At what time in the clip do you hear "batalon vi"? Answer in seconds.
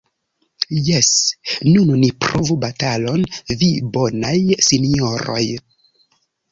2.65-3.71